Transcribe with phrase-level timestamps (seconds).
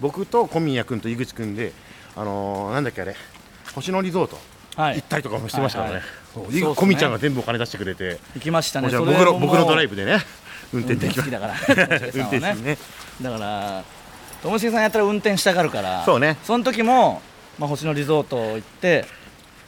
[0.00, 1.72] 僕と小宮君と井口君で
[2.16, 3.16] あのーなんだっけあれ
[3.74, 4.38] 星野リゾート
[4.76, 4.96] はい。
[4.96, 6.02] 行ったりとかもしてましたからね、
[6.34, 8.90] 小宮ちゃんが全部お金出してくれて、行きましたね。
[8.90, 10.18] 僕の僕のドライブでね
[10.72, 11.54] 運転運できま転好きだから
[12.14, 12.78] 運転手ね。
[13.22, 13.84] だから
[14.42, 16.36] ともしげさんやったら運転したがるからそうね。
[16.44, 17.22] その時も、
[17.58, 19.06] まあ、星野リゾート行って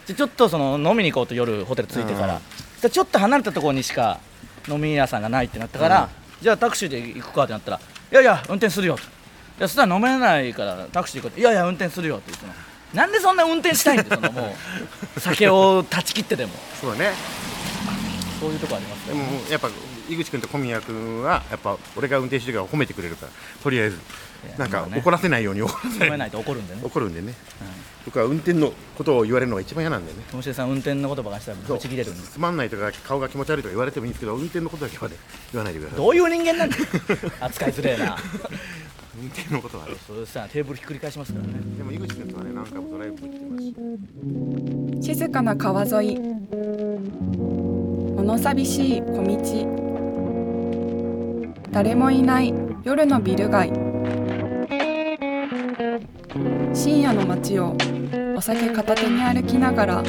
[0.06, 2.40] でちょっとその飲みに行こうと夜ホテル着いてから、
[2.84, 4.20] うちょっと離れたところにしか
[4.68, 6.10] 飲み屋さんがないってなったから、
[6.42, 7.80] じゃあタクシーで行くかってなったら
[8.12, 9.02] いやいや運転するよと
[9.58, 12.52] いやそしたら飲めないからタクシーで行こうっていやいや運転するよって言っての
[12.94, 14.54] なんでそんな運転したいんでそのも
[15.16, 15.20] う。
[15.20, 16.52] 酒を断ち切ってでも。
[16.80, 17.12] そうだね。
[18.40, 19.68] そういうとこありますでねもやっぱ
[20.08, 23.98] 井口君と小宮君はやっぱ俺が運転してるから褒めてくれるからとりあえず。
[24.56, 26.30] なんか怒らせないように怒らせない。
[26.30, 26.80] と怒るんでね。
[26.84, 27.34] 怒るんでね、
[28.04, 30.22] 僕は運転のことを言われるのが一番嫌なんだよね。
[30.30, 32.28] ともしげさん運転のことばかりしたらぶち切れるんで。
[32.28, 35.16] つまんないとか顔が気持ち悪いとか言われてもいいんですけど運転のことだけはね
[35.52, 35.98] 言わないでください。
[35.98, 36.84] どういう人間なんだよ。
[37.40, 38.16] 扱いづれえな
[39.20, 39.94] 運転のことはね。
[40.06, 41.54] そうしたらテーブルひっくり返しますからね。
[41.76, 43.58] でも井口君とはね何回もドライブに行ってま
[45.02, 45.16] すし。
[45.16, 46.18] 静かな川沿い。
[48.16, 49.36] 物寂しい小道。
[51.70, 52.54] 誰もいない。
[52.84, 53.70] 夜のビル街。
[56.72, 57.76] 深夜の街を。
[58.36, 60.04] お酒片手に歩きながら。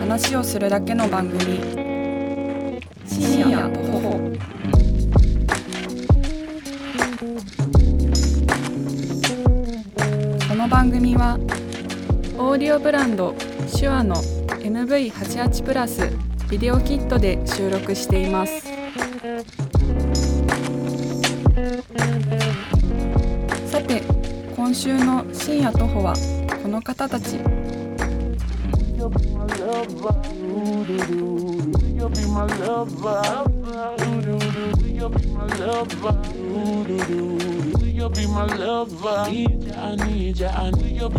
[0.00, 1.60] 話をするだけの番組。
[3.06, 4.81] 深夜徒歩
[10.72, 11.34] 番組は
[12.38, 13.34] オーディオブランド
[13.78, 16.08] 手話の MV88 プラス
[16.48, 18.62] ビデオキットで収録しています。
[23.70, 24.02] さて
[24.56, 26.14] 今週の深夜徒歩は
[26.62, 27.36] この方たち。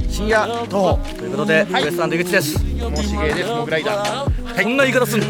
[0.10, 2.80] 深夜徒歩ということで、ウエストランド井口です。
[2.80, 3.50] ともしげです。
[3.56, 4.64] モグライダー。
[4.64, 5.26] こんな言い方すんの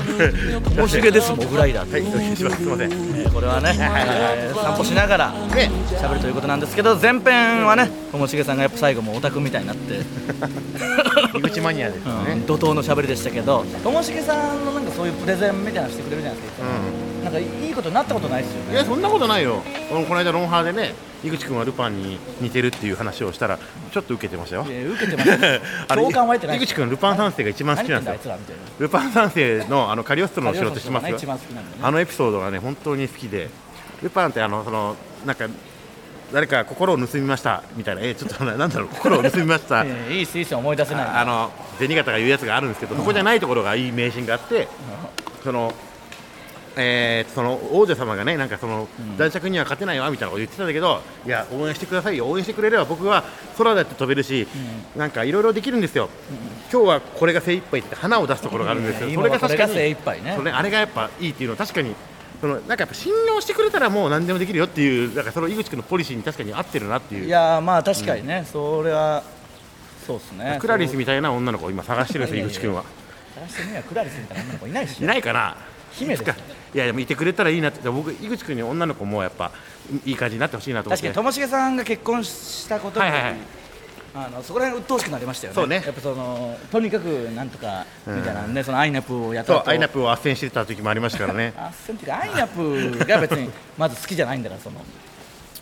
[0.61, 1.31] ともしげです。
[1.31, 5.69] モグライダーはいお願いしますすいませんえーこれはね、えー散歩しながらね。
[6.01, 10.01] 喋るということなんですけど前編はねともしげさんがやっぱ最後もうオタクみたいになって、
[11.37, 12.33] 井口マニアですよね。
[12.33, 17.02] うん怒涛の喋りでしたけどともしげさんのなんかそういうプレゼンみたいなのしてくれるじゃないですか、うなん
[17.33, 19.61] かいいことになったことないですよいやそんなことないよ。
[19.89, 24.65] この間ロンハーでね井口君はルパンに似てるっていう話をしたらちょっと受けてましたよ。
[24.65, 25.31] いや受けてます
[25.87, 31.83] あれ共感湧いてない井口君ルパン三世が一番好きなん何言ってんだあですよいつらみたいなルパン三世のあのカリオストロの城って知ってます一番好きなんだよね。
[31.83, 33.49] あのエピソードがね本当に好きで。
[34.01, 34.95] ルパンってあのその
[35.25, 35.47] なんか
[36.33, 38.01] 誰か心を盗みましたみたいな。
[38.01, 38.87] えちょっとななんだろう。
[38.89, 39.85] 心を盗みました。
[39.85, 41.03] いやいっすいいっす思い出せない。
[41.05, 44.67] ああの銭形が言うやつがあるんですけど、そこじゃないところがいい迷信があって、
[45.43, 45.73] その
[46.75, 53.23] えーその王女様がね、なんかその、男爵には勝てないわみたいなこと言ってたんだけど、いや、応援してくださいよ、応援してくれれば僕は
[53.57, 54.47] 空だって飛べるし、
[54.95, 56.09] なんかいろいろできるんですよ、
[56.71, 60.33] 今日はこれが精一杯って花を出すところがあるんですよ、それが今はこれが確かに、精一杯ね。
[60.37, 61.95] それあれがやっぱいいっていうのは、確かに。
[62.41, 67.25] そのなんかやっぱ信用してくれたらもう何でもできるよっていうなんかその井口君のポリシーに確かに合ってるなっていう。
[67.25, 69.23] いやーまあ確かにね、それは
[70.05, 70.57] そうですね。
[70.59, 72.83] クラリスみたいな女の子を今探してるんですよ井口君は。
[73.35, 75.55] 探してみはクラリスみたいな女の子いないしいないかな。
[75.93, 76.35] 姫ですよ
[76.73, 79.51] いやでもいてくれたらいいなって僕井口君に女の子もやっぱ
[80.05, 81.03] いい感じになってほしいなと思って。
[81.03, 83.35] 確かにともしげさんが結婚したことで、はいはいはい。
[84.15, 85.55] あのそこら辺鬱陶しくなりましたよね。
[85.55, 85.83] そうね。
[85.85, 91.53] やっぱそのとにかくなんとかみたいなね、そのアイナプをやったそうアイナップを斡旋してた時もありましたからね。
[91.57, 94.81] あっせんっていうかアイナプが別にまず好きじゃないんだからその。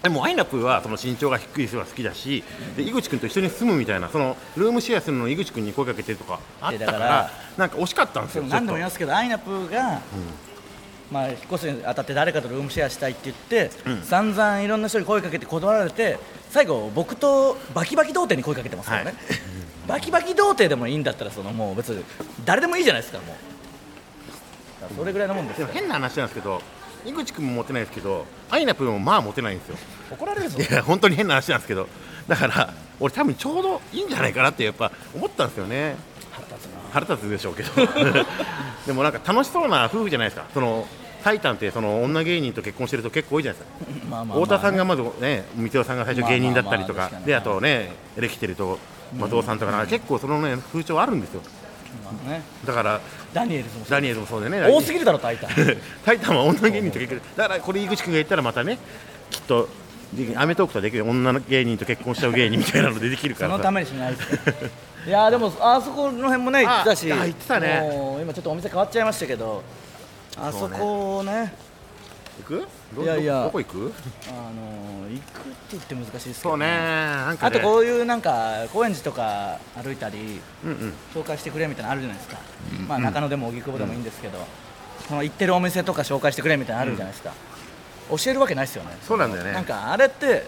[0.01, 2.43] でもアイナップはその身長が低い人が好きだし
[2.75, 10.01] で井口君と一緒に住むみたいなそのルームシェアするのに井口君に声かけてるとかあったかいやだかららなんか惜しかったんですよ何度も言いますけどアイナプが、
[11.11, 13.69] まあ、引っ越すにあたって誰かとルームシェアしたいって言って、
[14.03, 16.17] 散々いろんな人に声かけて断られて
[16.49, 19.15] 最後僕とバキバキ童貞に声かけてますからね、はい。
[19.87, 22.03] バキバキ童貞でもいいんだったらそのもう別に
[22.45, 24.95] 誰でもいいじゃないですかもう。
[24.95, 26.59] それぐらいのもんです変な話なんですけど
[27.05, 29.75] 井口君もモテないですけどアイナップもまあモテないんですよ。
[30.11, 30.59] 怒られるぞ。
[30.59, 31.87] いや本当に変な話なんですけど。
[32.27, 35.95] だから俺多分ちょうどいいんじゃないかなってやっぱ思ったんですよね。
[36.31, 36.79] 腹立つな。
[36.91, 37.71] 腹立つでしょうけど。
[38.85, 40.45] でもなんか楽しそうな夫婦じゃないですか。
[40.53, 40.87] その
[41.23, 43.85] タイタンってその女芸人と結婚してると結構多いじゃないですか。
[44.09, 44.43] まあまあまあね。
[44.43, 48.79] 太田さんがまずね三代さんが最初芸人だったりとかまあまあまあであとねエレキテルと
[49.17, 51.41] 松尾さんとかなんか結構そのね風潮あるんですよ
[52.03, 53.01] まあねだから
[53.33, 55.51] ダニエルズもそうダニエルもそうでね多すぎるだろタイタン
[56.05, 58.77] タイタンは女芸人と結婚だからこれ井口君が言ったらまたね
[59.29, 59.67] きっと
[60.13, 64.29] でアメトークとはできる女の芸人と結婚しちゃう芸人みたいなのでできるからさそのためにしないです
[65.07, 69.63] いやーでもあそこの辺もね行ったし行ってたねもう今ちょっとお店変わっちゃいましたけど
[70.37, 71.53] あそこをね。
[72.39, 72.67] 行く？
[72.95, 73.39] どいやいや。
[73.39, 73.93] どどこ行く？
[74.29, 76.67] あのー行くって言って難しいですけどそうね。
[76.67, 80.93] あとこういうなんか高円寺とか歩いたりうんうん。
[81.13, 82.39] 紹介してくれみたいなのあるじゃないですか、
[82.87, 84.39] まあ、中野でも荻窪でもいいんですけど、
[85.07, 87.33] その行ってるお店とか紹介してくれみたいなのあるじゃないですか、
[88.09, 88.97] 教えるわけないですよね。
[89.01, 89.51] そうなんだよね。
[89.51, 90.47] なんかあれって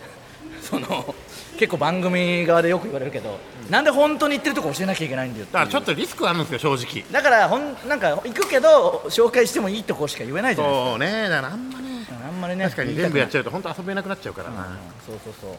[0.61, 1.13] その
[1.57, 3.39] 結構番組側でよく言われるけど、
[3.69, 7.05] なんで本当に行ってるとこ教えなきゃいけないんだよだからちょっとリスクあるんですよ正直。
[7.11, 11.29] だからほんなんか行くけど紹介してもいいとこしか言えないじゃないですそうね。
[11.29, 12.05] だからあんまね。
[12.05, 15.55] かあんまりね確かに全部やっちゃゃうと本当遊べなくなっちゃうからうんなそうそうそう。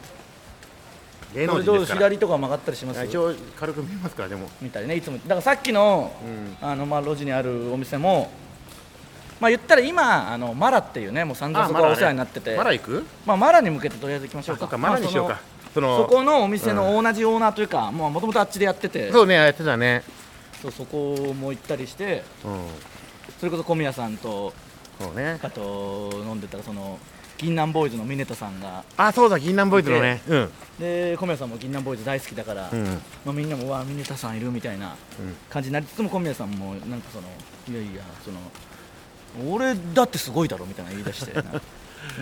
[1.33, 1.99] 芸能人ですから。
[1.99, 4.49] 左とか曲がったりします一応軽く見えますからでも。
[4.61, 5.17] みたいねいつも。
[5.17, 6.13] だからさっきの,、
[6.61, 6.67] うん。
[6.67, 8.31] あのまあ、路地にあるお店も
[9.39, 12.55] まあ言ったら今あのマラっていうねもう散々そこはお世話になってて。
[12.55, 13.05] まだ行く？
[13.25, 14.59] まあ、マラに向けてとりあえず行きましょうか。
[14.59, 15.39] あそっかまだにしようか。
[15.73, 19.11] そまあのそこのお店の同じオーナーというかもともとあっちでやってて。
[19.11, 20.03] そうねやってたね。
[20.61, 22.23] そうそこも行ったりして。
[22.45, 22.59] うん。
[23.39, 24.53] それこそ小宮さんと
[24.99, 25.37] そうね。
[25.43, 26.97] あと飲んでたらその
[27.37, 30.21] 銀杏ボーイズのミネタさんがあそうだ銀杏ボーイズのね。
[30.29, 30.49] うん。
[30.79, 32.85] で小宮さんも銀杏ボーイズ大好きだから、うん。
[33.25, 35.35] まあ、みんなもうわミネタさんいるみたいなうん。
[35.49, 37.27] 感じになりつつも小宮さんもなんかその
[37.67, 38.37] いやいやその
[39.49, 41.33] 俺だってすごいだろみたいな言い出して。
[41.33, 41.43] な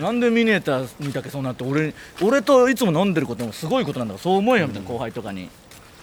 [0.00, 5.50] なんでミネタにだけそうなって俺俺といつも飲んでることもすごいことなんだからそう思えよみたいな後輩とかに、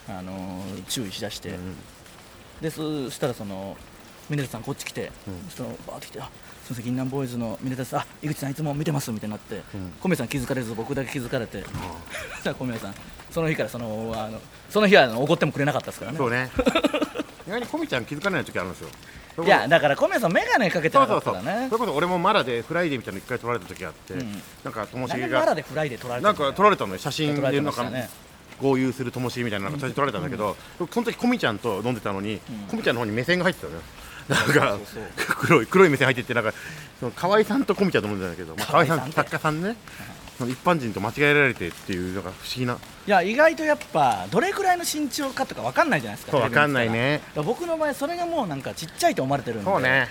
[0.08, 1.76] あのー注意しだして、うん。
[2.62, 3.76] でそしたらその
[4.30, 5.12] ミネタさんこっち来て、
[5.56, 9.62] そのバーって来て「あすみません銀杏ボーイズのミネタさんあ井口さんいつも見てます」みたいになって、ん。
[10.00, 11.68] 小宮さん気づかれず僕だけ気づかれて、そ
[12.38, 12.96] したら小宮さん
[13.32, 16.18] その日からそのあのその日はあの怒ってもくれなかったですからね。
[16.18, 16.52] そうね。
[17.48, 18.90] 意外にコミちゃん気づかない時あるんですよ
[19.44, 24.42] いやだから小宮さん眼鏡かけてそうなかそうそうったらねそれこそ俺もマラでフライデーみたいなの一回撮られた時あって、うん。
[24.64, 28.10] なんかともし何げがでマラでフライで撮られてなんか撮られたのよ写真でなんかね。
[28.62, 32.40] 合流するともしげみたいななんか写真撮られたんだけど、その時コミちゃんと飲んでたのに、
[32.70, 33.82] コミちゃんの方に目線が入ってたのよ。
[34.30, 35.36] なんかそうそう。
[35.40, 36.54] 黒い黒い目線入ってってなんか
[37.00, 39.76] その河合さんとコミちゃんと飲んでたんだけど、まあ、河合さん作家さんね
[40.48, 42.74] 一般人と間違えられてっていうなんか不思議な。
[42.74, 42.78] い
[43.10, 47.22] や意外とやっぱどれくらいの身長かとか分かんないじゃないですか分かんないね。
[47.36, 49.66] 僕の場合それがもうなんかちっちゃいと思われてるんで。
[49.66, 50.10] そうね。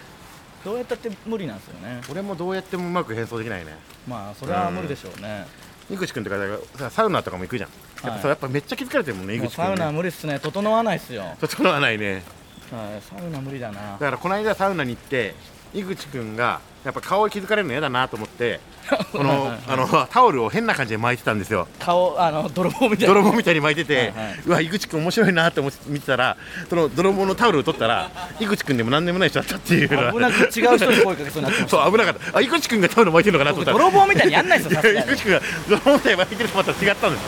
[0.65, 2.03] どうやったって無理なんですよね。
[2.11, 3.77] 俺もどうやってもうまく変装できないね。
[4.07, 5.47] まあそれは無理でしょうね、
[5.91, 6.37] 井口君とか
[6.77, 7.71] さサウナとかも行くじゃん。
[8.07, 9.69] やっぱやっぱめっちゃ気づかれてるもんね井口君ね。
[9.69, 10.39] サウナは無理っすね。
[10.39, 12.23] 整わないっすよ、はい、整わないね。
[12.71, 12.77] サ
[13.17, 13.93] ウナ無理だな。
[13.93, 15.35] だからこの間サウナに行って
[15.75, 18.59] 井口君がやっぱ顔を気づかれるの嫌だなと思って
[19.13, 21.69] このあのタオルを変な感じで巻いてたんですよ。
[21.79, 23.15] 顔あの泥棒みたいな。
[23.15, 24.41] 泥棒みたいに巻いてて、はいはい。
[24.47, 26.37] うわ井口君面白いなって思って見てたら
[26.69, 31.71] その泥棒のタオルを取ったら井口君でも何でもない人だったっていう危なく違う人に声かけそうになってました。
[31.71, 32.39] そう危なかった。
[32.39, 33.73] あ井口君がタオル巻いてるのかなと思った。
[33.73, 37.25] ら泥棒みたいにやんないですよ 井口君が泥棒みたいに巻いてると思ったら違ったんです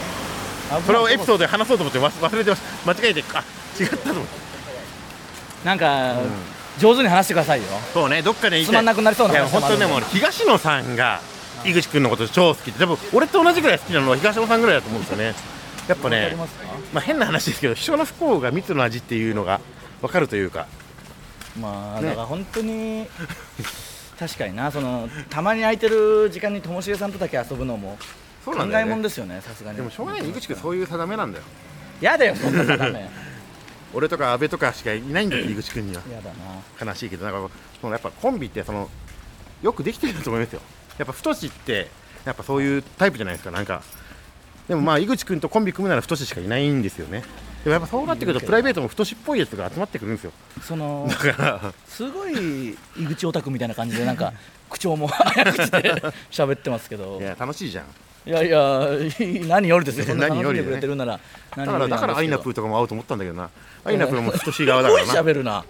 [0.86, 2.92] それをエピソードで話そうと思って忘忘れてました。
[2.92, 3.44] 間違えてあ
[3.78, 4.42] 違ったと思って。
[5.64, 6.16] なんか、
[6.82, 7.68] 上手に話してくださいよ。
[7.94, 11.20] そうねどっかでつまんなくなりそうな話本当にでも俺東野さんが
[11.64, 15.34] 井口君のこと超好きででも俺と同じぐらい好きなのは東野さんぐらいだと思うんですよね。
[15.88, 16.46] やっぱねりま
[16.96, 19.60] あ変な話ですけど秘書の不幸が蜜の味っていうのが
[20.00, 20.66] 分かるというか。
[21.58, 22.08] まあ、ね。
[22.08, 23.06] だから本当に
[24.18, 27.96] 確かになそのたまに空いてる時間にともしげさんとだけ遊ぶのも
[28.44, 28.92] 考そうなんだよね。
[28.92, 29.76] えもんですよねさすがに。
[29.76, 31.44] でもしょうがない井口君そういう定めなんだよ。
[32.00, 33.08] やだよそんなのダメ
[33.94, 36.02] 俺とか阿部とかしかいないんだよ井口君には。
[36.10, 36.30] やだ
[36.84, 36.92] な。
[36.92, 38.88] 悲しいけどなんかそのやっぱコンビってその
[39.62, 40.60] よくできてると思いますよ。
[40.98, 41.88] やっぱ太しって
[42.24, 43.82] やっぱそういうタイプじゃないですかなんか。
[44.68, 47.22] でもまあ井口君とコンビ組むなら太ししかいないんですよね。
[47.64, 50.32] でもやっぱそうなってくるとプライベートも太しっぽいやつが集まってくるんですよ。
[50.62, 51.74] そのだから。
[51.86, 54.32] すごい井口オタクみたいな感じでなんか
[54.68, 55.94] 口調も 早口で
[56.30, 57.20] 喋ってますけど。
[57.20, 57.84] いや楽しいじゃん
[58.24, 58.88] いやいや
[59.48, 60.14] 何よりですよ。
[60.16, 60.64] 何よりね。
[60.64, 61.18] くれてるなら
[61.56, 63.50] だからだからアイナプーーとかも合うと思ったんだけどな。
[63.84, 65.12] アイナプーも太し側だからな。
[65.12, 65.64] 喋るな。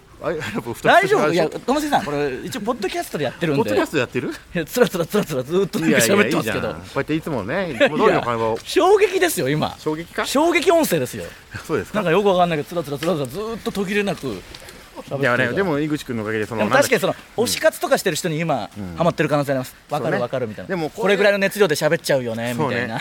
[0.82, 1.32] 大丈夫？
[1.32, 3.62] いやともしげさんこれ一応ポッドキャストでやってるんで。
[3.64, 4.28] ポッドキャストやってる？
[4.54, 6.68] いやつらつらつらつらずっとなんか喋ってますけど。
[6.68, 9.74] こうやっていつもねいつも通りの会話を衝撃ですよ今。
[9.80, 10.24] 衝撃か？
[10.24, 11.24] 衝撃音声ですよ。
[11.66, 11.96] そうですか？
[11.96, 14.40] なんかよくわかんないけどつらつらつらつらずーっと途切れなく
[15.18, 17.44] いやねでも井口君のおかげでその確かにそのうん。
[17.44, 19.74] 推し活とかしてる人に今ハマってる可能性あります。
[19.90, 20.68] わかるわかるみたいな。
[20.68, 23.00] でもこれぐらいの熱量で喋っちゃうよねみたいな。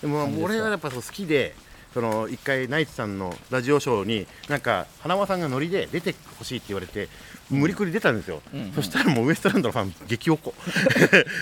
[0.00, 1.54] でも俺はやっぱそう好きで
[1.92, 7.08] その一回ナイツさんのラジオショーになんか花輪さんがノリで出てほしいって言われて
[7.50, 8.60] 無理くり出たんですよ、うん。
[8.60, 8.72] うん。
[8.72, 10.54] そしたらもうウエストランドのファン激おこ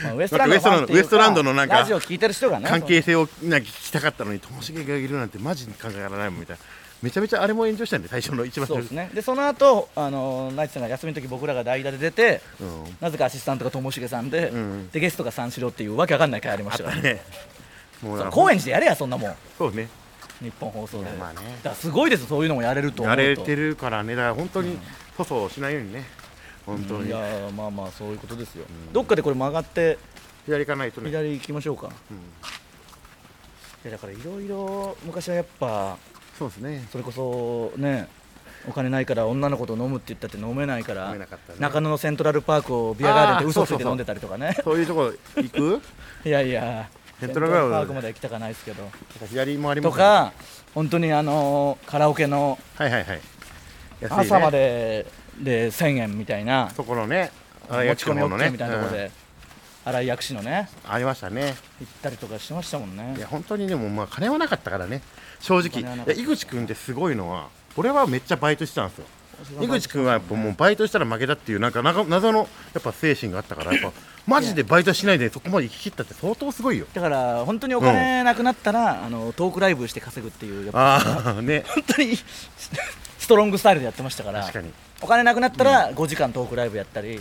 [0.04, 0.54] まあウエストランド
[0.94, 6.62] ウエストランドのなんかラジオ聞いてる人がね関係性をなんか聞きたかったのにともしげがいるなんてマジに考えられないもんみたいな
[7.02, 9.10] めちゃめちゃあれも炎上したんで最初の一番そうですね。
[9.14, 12.84] でその後あのナイツさんが休みの時僕らが代打で出てうん。
[13.00, 14.88] なぜかアシスタントがともしげさんで,、ん。
[14.88, 16.96] でゲストが三四郎っていうわけわかんない回ありましたから。
[16.96, 17.22] ねね。
[18.02, 19.34] もう高円寺でやれやそんなもん。
[19.56, 19.88] そうね。
[20.40, 21.36] 日本放送で、まあね。
[21.62, 23.02] だからすごいですそういうのもやれると。
[23.02, 24.14] 思うとやれてるからね。
[24.14, 24.78] だから本当に
[25.16, 26.04] 粗相しないようにね。
[26.66, 27.08] 本当に。
[27.08, 29.98] いやーまあまあそういうことですよ、どっかでこれ曲がって
[30.44, 31.08] 左行かないとね。
[31.08, 31.90] 左行きましょうか、い
[33.86, 35.96] やだからいろいろ昔はやっぱ
[36.38, 36.86] そうですね。
[36.92, 38.08] それこそね
[38.68, 41.14] お金ないから女の子と飲むって言ったって飲めないから
[41.58, 44.56] 中野のセントラルパークをビアガーデンで嘘ついて飲んでたりとかね。
[44.62, 45.80] そういうとこ行く？
[46.24, 46.88] いやいや。
[47.20, 48.88] セントラルパークまでは行きたかないですけど。
[49.28, 49.92] 左もありますね。
[49.92, 50.32] とか
[50.74, 53.20] 本当にあのーカラオケのはいはいはい。
[54.08, 55.06] 朝まで
[55.40, 56.70] で1000円みたいな。
[56.70, 57.30] そこのね。
[57.70, 59.10] あ持ち込みの OK みたいなところで
[59.84, 61.54] 新井薬師のねうんありましたね。
[61.80, 63.14] 行ったりとかしてましたもんね。
[63.16, 65.02] いや本当にでもまあ金はなかったからね。
[65.40, 66.14] 正直。
[66.14, 69.06] 井口君ってすごいのは俺はめっちゃバイトしてたんですよ。
[69.62, 72.38] 井口君はやっぱもうバイトしたら負けだっていうなんか謎の
[72.74, 73.92] やっぱ精神があったからやっぱ
[74.26, 76.86] マジでバイトしないでそこまで行き切ったって相当すごいよ。
[76.92, 81.64] だから本当にお金なくなったら、あのトークライブして稼ぐっていうやっぱああね。
[81.74, 84.50] 本当にストロングスタイルでやってましたから
[85.00, 87.20] お金なくなったら5時間トークライブやったり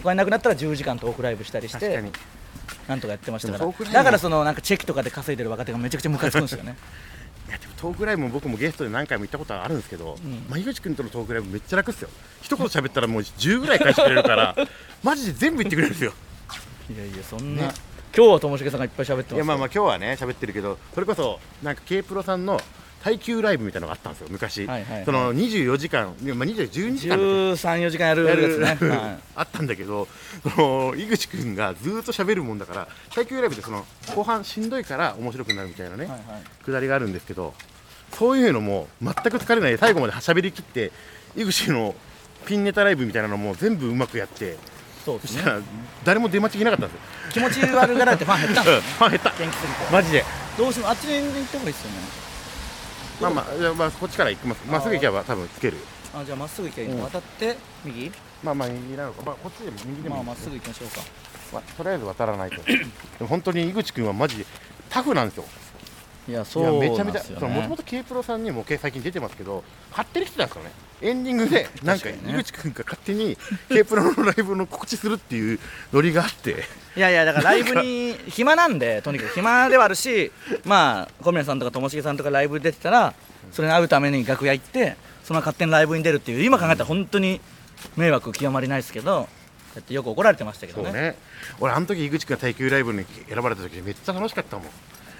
[0.00, 2.02] お金なくなったら10時間トークライブしたりして
[2.88, 3.92] なんとかやってましたから。
[3.92, 6.76] だからそのなんかチェキとかで稼いでる若手がめちゃくちゃムカつくんですよね。
[7.48, 10.46] いやでもトークライブも僕もゲストで何回も行ったことあるんですけど、ん。
[10.48, 12.08] まあ、井口君とのトークライブめっちゃ楽っすよ。
[12.40, 14.56] 一言喋ったらもう10ぐらい返してくれるから
[15.02, 16.12] マジで全部言ってくれるんですよ。
[16.90, 17.74] いやいやそんな、ね
[18.14, 22.60] 今日はともしげさんがいっぱい喋ってますいやまあまあ今日はね喋ってるけどそれこそなんか K プロさんの
[23.02, 25.04] 耐久ライブみたいなのがあったんですよ昔、はいはいはい。
[25.04, 29.18] その24時間まあ20 12時間だっけ？134時間やるやつね、はい。
[29.34, 30.06] あったんだけど
[30.42, 36.64] その井口君がずーっと喋るもんだから耐久ライブってその後半しんどいから面白くなるみたいなね、はいはい。
[36.64, 37.54] くだりがあるんですけど
[38.12, 40.92] そういうのも全く疲れないで最後まで喋りきって
[41.36, 41.94] 井口の
[42.46, 44.56] ピンネタライブみたいなのも全部うまくやって
[45.04, 45.42] そうですね。
[45.42, 45.60] そしたら
[46.04, 47.02] 誰も出待ちいなかったんですよ。
[47.32, 48.80] 気持ち悪がられてファン減ったね。
[48.80, 49.30] ファン減った。
[49.30, 49.92] 元気すぎて。
[49.92, 50.24] マジで。
[50.56, 52.21] どうしてもあっちに行った方がいいですよね
[53.22, 54.62] まあまあいやまあこっちから行きます。
[54.66, 55.76] まっすぐ行けば多分つける。
[56.14, 57.04] あじゃあまっすぐ行けばいいうん。
[57.04, 58.12] 渡って右？
[58.42, 59.22] まあまあ右なのか。
[59.24, 60.24] まあこっちでも右でもいい。
[60.24, 61.00] まあまっすぐ行きましょうか。
[61.52, 62.56] まあとりあえず渡らないと。
[62.62, 62.84] で
[63.20, 64.46] も本当に井口君はマジで
[64.90, 65.44] タフなんですよ
[66.28, 67.48] いやいそうなんやめちゃめちゃですよね。
[67.48, 70.72] もともと K プロさんにも最近出てますけど勝手に来てたんですからね。
[71.02, 73.36] エンディングでなんか井口君が勝手に
[73.68, 75.58] K プロのライブの告知するっていう
[75.92, 76.64] ノリがあって。
[76.96, 79.34] いやいやだからライブに暇なんでとにかく。
[79.34, 80.30] 暇ではあるし
[80.64, 83.14] まあ小宮さんとかともしげさんとかライブ出てたら
[83.50, 87.40] それに会うために楽屋行ってその勝手にライブに出るっていう今考えたら本当に
[87.96, 89.28] 迷惑極まりないですけど
[89.74, 90.88] だってよく怒られてましたけどね。
[90.88, 91.16] そうね。
[91.60, 94.66] 俺あの時井口君が耐久ライブに選ばれた時めっちゃ楽しかったもん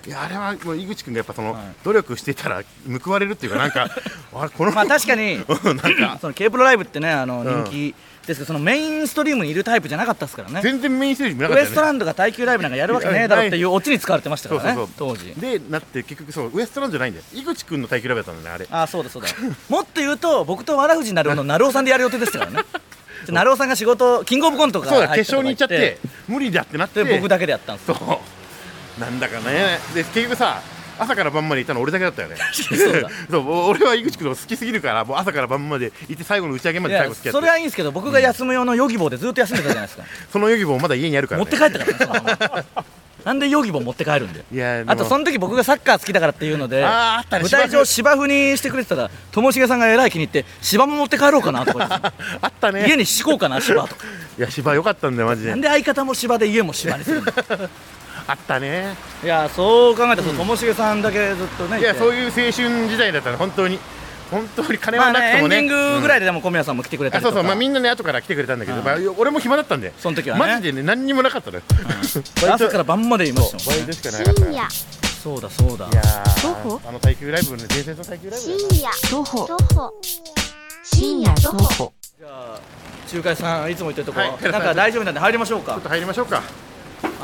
[0.07, 1.63] いやあれはもう井口君がやっぱその、はい。
[1.85, 2.63] 努力してたら
[3.05, 3.89] 報われるっていうかなんか
[4.35, 6.19] あれこのまあ確かにうんなんか。
[6.21, 7.65] その K プロライブってねあのうん。
[7.65, 7.95] 人気
[8.27, 10.61] ですけどそのメインストリームにいるタイプじゃなかったですからね。
[10.63, 11.71] 全然メインステージ見なかウったよね。
[11.71, 15.35] エストランドが耐久ライブなんかやるわけねえだろっていうオチに使われてましたからね当時。
[15.35, 17.27] でなって結局そうウエストランドじゃないんだよ。
[17.33, 18.77] 井口君の耐久ライブだったんだよねあれ。
[18.79, 19.29] ああそうだそうだ。
[19.69, 22.59] もっと言うと僕とわらふじなるおのなるおさんでやる予定でしたからね。
[23.27, 27.05] でなるおさんが仕事キングオブコントがそうだ入決勝に行っちゃって無理だってなって。
[27.05, 27.97] で僕だけでやったんですそう
[28.99, 29.79] なんだかね。
[29.95, 30.61] で結局さ
[30.99, 32.37] 朝から晩までいたの俺だけだったよね。
[33.31, 40.05] そう 俺は井口君の好きすぎるからもう朝から晩までいて最後の打ち上げまで最後付き合ってそれはいいんですけど僕が休む用のヨギボーでずっと休んでたじゃないですか。
[40.33, 42.65] そのヨギボーまだ家にあるから、ね、持って帰ったからね
[43.25, 48.27] なんでヨギボー持って帰るんだよいやあとその時僕がサッカー好きだからっていうので舞台上芝生。
[48.27, 52.87] にしてくれてたらともしげさんがえらい気に入って芝も持って帰ろうかなとかあったね。
[52.89, 54.05] 家に敷こうかな芝とか。
[54.39, 55.51] いや芝良かったんだよマジで。
[55.51, 57.33] なんで相方も芝で家も芝にするの
[58.27, 58.95] あったね。
[59.23, 62.53] いやそう考えたらともしげさんだけずっとねいやそうういう青春
[62.89, 63.79] 時代だったね本当に。
[64.31, 65.61] 本当に金はなくてもね。
[65.61, 67.43] ンディングぐらいで、ででも小宮さんも来てくれたあそうそう。
[67.43, 68.85] まあみんなね後から来てくれたんだけど、うん。
[68.85, 69.93] まあ、俺も暇だったんで。
[69.99, 70.41] その時はね。
[70.47, 71.63] マジでね何にもなかったのよ、
[72.51, 73.85] 朝から晩までいましたもんね。
[73.85, 74.71] バイトしかなかった。
[75.23, 75.87] そうだそうだ。
[75.87, 76.81] ー徒歩？
[76.89, 79.47] あの耐久ライブね伝説の耐久ライブ深夜徒歩。
[79.47, 79.93] 徒歩。
[80.83, 81.93] 深夜徒歩。
[82.19, 82.61] じゃあ
[83.13, 84.31] 仲介さんいつも言ってるとこ、はい。
[84.51, 85.73] なんか大丈夫なんで入りましょうか。
[85.73, 86.43] ちょっと入りましょうか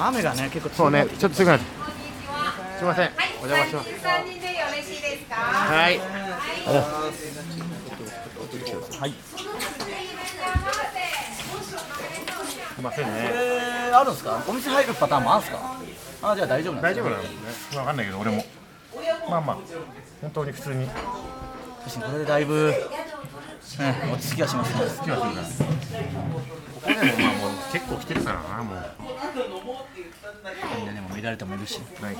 [0.06, 1.64] 雨がね結構強いそうねちょっとすぐなって
[2.78, 2.82] す。
[2.82, 3.10] いません。
[3.42, 3.88] お邪魔します。
[4.00, 5.34] 三人でよろしいですか？
[5.34, 5.98] はい。
[5.98, 6.04] は
[9.06, 9.12] い。
[12.78, 13.06] すいません。
[13.06, 14.44] ねえー、あるんですか？
[14.46, 15.60] お店入るパターンもあるんです
[16.22, 16.30] か？
[16.30, 17.28] あじゃあ大丈夫なんです大丈夫なのね。
[17.72, 18.44] 分かんないけど俺も。
[19.28, 19.56] まあまあ
[20.20, 20.86] 本当に普通に。
[20.86, 21.00] 確
[22.00, 22.76] かにこれでだいぶ、ね、
[24.12, 24.80] 落ち着きはしますね。
[24.98, 26.57] 好きはす
[26.88, 28.78] らここでもまあもう結構来てるからなもう。
[30.76, 32.16] みんなでも見られてもいるしはい。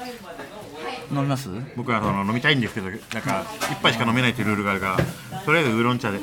[1.11, 4.97] 飲みます僕はその飲みたいんですけどなんか一杯しか飲めないっていうルールがあるか
[5.33, 6.21] らとりあえずウーロン茶で。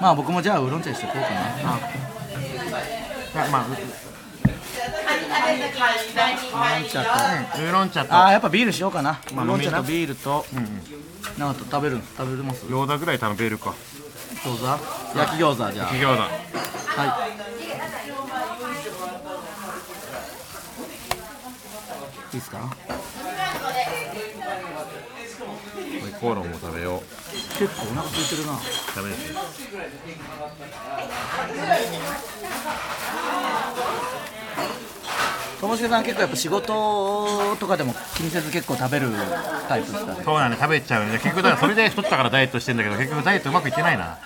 [0.00, 1.40] まあ僕もじゃあウーロン茶にしておこうかな。
[3.44, 3.82] あまあうウー
[6.52, 7.10] ロン茶と
[7.60, 8.14] ウーロン茶と。
[8.14, 10.66] あーやっぱビールしようかな、まあウーロン茶とビールと、うんうん。
[11.38, 12.64] なんかと食べる食べれます？
[12.66, 13.74] 餃子ぐらい食べるか。
[14.44, 14.66] 餃子？
[15.18, 15.86] 焼き餃子じゃあ。
[15.88, 16.22] 焼き餃子。
[16.22, 16.26] い
[22.36, 22.58] いっすか？
[26.20, 27.00] コーロンも食べよう。
[27.58, 28.58] 結構お腹空いてるな。
[28.96, 29.38] ダメですね
[35.60, 39.08] ともしげさん結構やっぱ仕事とかでも気にせず結構食べる
[39.68, 40.22] タイプですかね？
[40.24, 44.18] そうなんで食べちゃうね結局だからそれで太ったからダイエットしてんだけど 結局ダイエットうまくいってないな。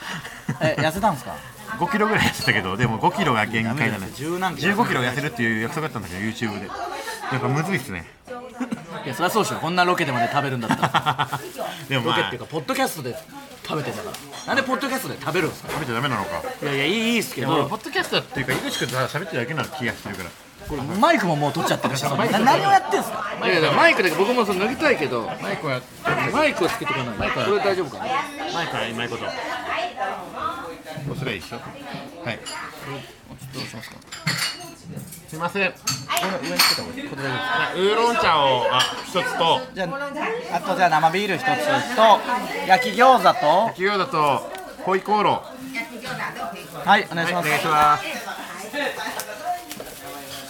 [0.61, 1.35] え痩せたんですか？
[1.81, 4.11] 5キロぐらい痩せたけどでも5キロが限界だね。
[4.15, 6.69] 十何キロ15キロ痩せるっていう約束だったんだけど YouTube で
[7.33, 8.07] やっぱむずいっすね。
[9.05, 11.41] いやそりゃそうでしょこんなロケでまで食べるんだったら。
[11.89, 13.17] でもまあロケっていうかポッドキャストで
[13.67, 14.17] 食べてんだから。
[14.47, 15.71] なんでポッドキャストで食べるんですか？
[15.73, 16.43] 食べちゃダメなのか。
[16.63, 17.67] いやいやいいいいっすけど。
[17.69, 20.31] ポッドキャストっていうか井口君と喋ってるだけな気がしてるから。
[20.69, 23.35] これマイクももう取っちゃってるしな何をやってんすか？
[23.45, 25.29] いやいやマイクだけ僕もその脱ぎたいけど。
[25.43, 25.81] マイクは
[26.33, 27.31] マイクをつけてこない。
[27.31, 28.05] これ大丈夫かな？
[28.55, 29.25] マイクはうまいこと。
[29.25, 29.31] こ
[31.15, 31.57] うすればいいでしょ。
[31.57, 32.39] はい。
[33.53, 33.97] どうしますか？
[35.33, 35.73] すいません。
[35.73, 35.79] こ
[36.43, 37.09] れ上につけた方がいい。
[37.09, 37.39] これ大丈
[37.73, 37.81] 夫。
[37.81, 39.61] ウーロン茶をあ一つと。
[39.75, 42.21] じゃああとじゃあ生ビール一つと
[42.69, 43.69] 焼き餃子と。
[43.69, 44.47] 企業だと
[44.85, 46.87] ホイコーロー。
[46.87, 48.05] はいお願いします、お願いします。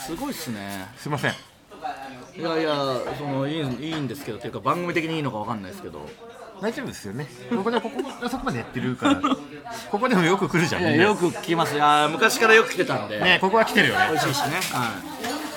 [0.05, 0.89] すごいっすね。
[0.97, 1.31] すいません。
[1.31, 2.75] いやいや
[3.17, 6.01] そのいいいいんですけどっていうか番組的にいいのかわかんないですけど
[6.63, 7.27] 大丈夫ですよね。
[7.49, 9.21] ここでここそこまでやってるから。
[9.91, 10.93] ここでもよく来るじゃん。
[10.93, 14.07] みよく聞きますいや昔からよく来てたんで、ねここは来てるよね。
[14.11, 14.93] 美味しいしね、は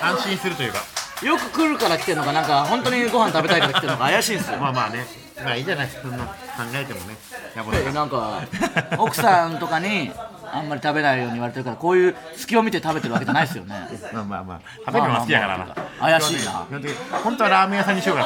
[0.03, 0.79] 安心するというか。
[1.23, 4.59] い、よく来るから来てるのかなんか本当にご飯食べたいから来てるのか怪しいんですよ。
[4.59, 5.07] まあまあね。
[5.45, 6.33] まあいいじゃないですかそんな考
[6.75, 7.17] えてもね。
[7.55, 8.43] やばいえなんか
[8.99, 10.11] 奥さんとかに
[10.53, 13.89] あんまり食べないように言われてるからこういう隙を見て食べてるわけじゃないですよね。
[14.13, 14.61] まあまあまあ。
[14.85, 16.51] 食べるのが好きだからな、まあまあまあ怪しいな。
[16.51, 18.25] 基本的に本当はラーメン屋さんにしようか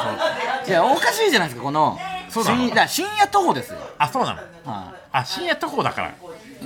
[0.65, 1.99] といやおかしいじゃないですかこの
[2.31, 2.57] そうなの？
[2.57, 4.71] 深だから深夜徒歩ですよ、あそうなの？
[4.71, 6.07] はあ深夜徒歩だから。
[6.09, 6.13] い、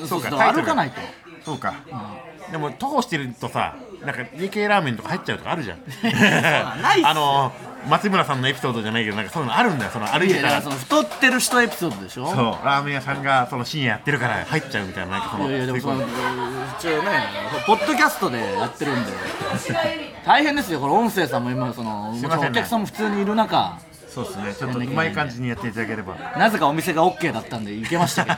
[0.08, 1.02] そうそう歩かないと。
[1.44, 1.76] そうか、
[2.52, 5.80] でも徒歩してるとさなんか家系ラーメンとか入っちゃうとかあるじゃん。
[6.82, 7.08] ないっすよ。
[7.08, 7.52] あの
[7.88, 12.26] 松村さんのエピソードじゃないけどなんかそういうのあるんだよその歩いいやだからてたらその太ってる人エピソードでしょ？
[12.26, 16.02] そうラーメン屋さんがその深夜やってるから入っちゃうみたいななんかそのいやいやでもその
[16.80, 17.28] 一応ね
[17.68, 19.12] ポッドキャストでやってるんで。
[20.26, 23.78] 大変ですよこれ音声さんも今そのお客さんも普通にいる中
[24.16, 24.54] そうですね。
[24.58, 26.16] ちょっとうまい感じにやっていただければ。
[26.38, 28.38] なぜかお店が OK だったんで行けましたけど。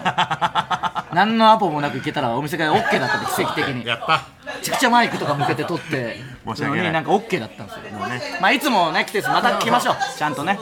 [1.15, 3.83] 何のアポもなく行けたらお店が OK だったんで奇跡的に。
[3.83, 4.21] め やった。
[4.61, 6.91] ちゃくちゃマイクとか向けて撮って申し訳ない。
[6.91, 7.81] なんか OK だったんですよ。
[8.07, 8.21] ね。
[8.41, 9.95] まあいつもね来てまた来ましょう。
[10.17, 10.59] ちゃんとね。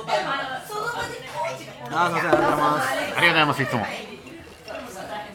[1.92, 2.32] あーすいません。
[2.32, 2.88] ありがとうございます。
[2.90, 3.86] ありがとうございますいつも。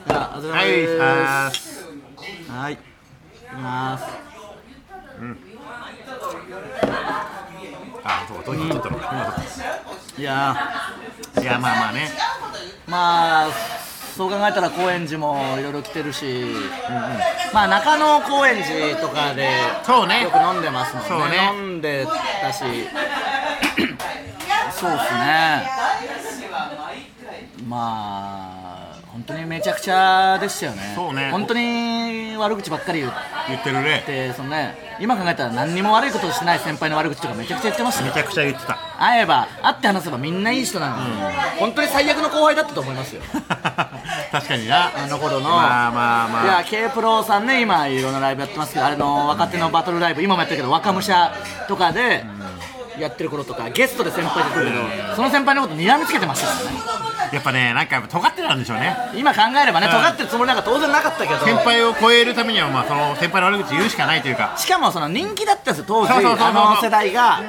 [0.09, 1.87] じゃあありがとうござはいいまあす。
[2.51, 2.77] はい。
[2.77, 4.05] 行きます
[8.05, 9.45] あそうか当時撮ったのか今撮っ
[10.19, 10.57] いや
[11.35, 12.11] たいやまあまあね。
[12.87, 13.49] ーまあ
[14.17, 16.45] そう考えたら高円寺もいろいろ来てるし、
[17.55, 19.49] まあ中野高円寺とかで
[19.85, 20.23] そうね。
[20.25, 21.09] よく飲んでますもんね。
[21.09, 21.51] そうね。
[21.55, 22.07] 飲んで
[22.43, 22.61] たし。
[24.73, 25.71] そうっすね。
[27.69, 28.40] まあ
[29.21, 30.93] 本当にめちゃくちゃでしたよね。
[30.95, 31.31] そうね。
[31.31, 33.13] 本当に悪口ばっかり言っ
[33.49, 34.03] 言ってるね。
[34.07, 38.07] てそのね今考えたら何にも悪いことをしてない先輩の悪口とかめちゃくちゃ言ってましたよ。
[38.07, 38.79] めちゃくちゃ言ってた。
[38.99, 41.27] 会えば会って話せばみんないい人なんで、
[41.59, 43.21] 本当に最悪の後輩だったと思いますよ。
[44.33, 44.91] 確かにな。
[44.97, 46.45] あの頃の、まあまあまあ。
[46.45, 51.35] いや K プロさんね今いろんなライブやってますけどあれの若手のバトルライブ今もやってるけど若武者
[51.69, 52.25] とかで
[53.01, 54.73] やってる頃とかゲストで先輩が来るけ
[55.09, 56.77] どその先輩のこと睨みつけてましたからね。
[57.33, 58.97] やっぱねなんかやっぱ尖ってたんでしょうね。
[59.15, 59.93] 今考えればねうん。
[59.93, 64.55] 尖ってるつもりなんか当然なかったけど先輩を超えるためにはまあその先輩の悪口言うしかないというか。
[64.57, 66.49] しかもその人気だったんですよ当時そうそうそうそう。
[66.49, 67.41] あの世代が、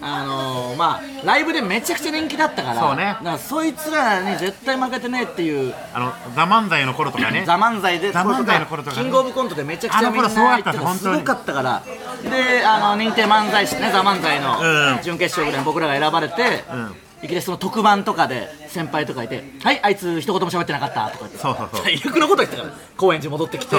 [0.00, 3.04] あのーまあライブでめちゃくちゃ人気だったからそうね。
[3.04, 7.44] だからそいつらに絶対負けてねえっていうあの「ザ漫才の頃とかね。
[7.46, 9.02] ザ漫才でザ漫才の頃とかね。
[9.02, 11.82] キングオブコントでめちゃくちゃみんなあの頃すごかった入ってです本当にすごかったから。
[12.30, 14.58] であの認定漫才師ねザ漫才の。
[14.60, 16.94] うん準決勝ぐらいに僕らが選ばれて、うん。
[17.20, 21.38] いきなりその特番とかで先輩とかいて「はいあいつ一言も喋ってなかった」とか言って。
[21.38, 21.82] そうそうそう。
[21.82, 23.76] 最悪のこと言ってたから高円寺戻ってきて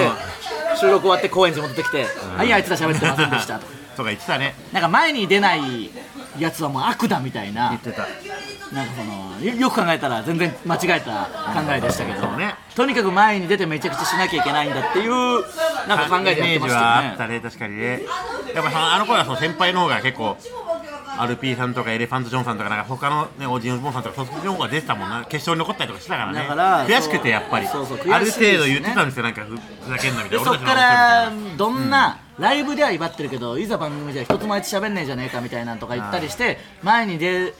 [0.78, 2.06] 収録終わって高円寺戻ってきて
[2.36, 5.90] 「はいあいつら喋ってませんでした」とかとか言ってたねなんか前に出ない
[6.38, 8.06] やつはもう悪だみたいな言ってた
[8.74, 15.10] なんかそのよよく考えたら全然間違えた考えでしたけど、ねとにかく前に出てめちゃくちゃしなきゃいけないんだっていう
[15.88, 18.02] なんか考えでやってましたイメージはあよねったね確かにね
[18.54, 20.36] やっぱあの頃はその先輩の方が結構
[21.18, 26.38] アルピーさんとかエレファント・ジョンさんとかなんか他のねオージン・オズボーンさんとかそっちの方が出てたもんな 決勝に残ったりとかしてたからね。
[26.40, 27.66] だから悔しくてやっぱり。
[27.66, 28.14] そうそう悔しいですね。
[28.14, 29.22] ある程度言ってたんですよ。
[29.24, 37.52] なんかふふざけんなみたいなでそっか俺たちのらなどんな、ライブでは威張ってるけどいざ番組じゃ一つもあいつ喋んねえじゃねえかみたいなのとか言ったりして、前に出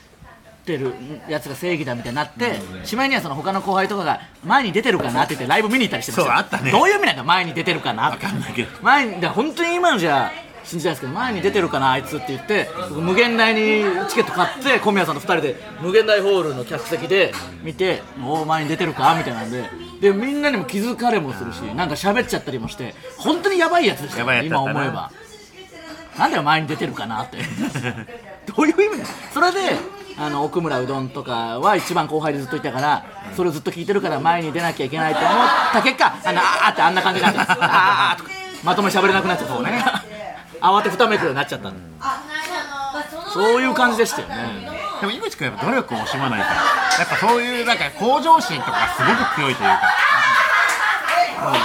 [0.65, 0.95] てる
[1.29, 6.27] やつが正義だみたいになって、しまいにはその他の後輩とかが前に出てるかなって言ってライブ見に行ったりしてましたよ。
[6.29, 6.71] そうあったね。
[6.71, 8.25] どういう意味なんだ前に出てるかなって。
[8.25, 8.71] わかんないけど。
[8.83, 10.33] 前にだから本当に今のじゃ
[10.71, 19.69] 信じないですけど前に出てるかなあいつって言って僕無限大にチケット買って小宮さんと2人で無限大ホールの客席で見て「おお前に出てるか?」みたいなんで。
[20.01, 24.81] でみんなにも気づかれもするしなんか喋っちゃったりもして本当にやばいやつでしたよやばいやつだったな。
[24.81, 25.11] 今思えば。
[26.19, 27.37] なんだよ前に出てるかなって。
[28.51, 29.09] どういう意味だよ。
[29.35, 29.77] それで
[30.19, 33.05] あの奥村うどんとかは一番後輩でずっといたから
[33.37, 35.31] それをずっと聞いてるから前に出なきゃいけないと思っ
[35.73, 38.31] た結果あのあーってあんな感じになっちゃったあーとか
[38.65, 39.83] まともに喋れなくなっちゃった方ね
[40.61, 41.77] 慌てふためくようになっちゃったの。
[43.33, 44.69] そういう感じでしたよね。
[45.01, 46.55] でも井口君はやっぱ努力を惜しまないから。
[46.55, 49.81] やっぱそういうなんか向上心とかがすごく強いというか、
[51.49, 51.61] うん